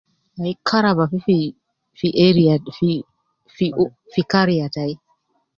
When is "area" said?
2.27-2.53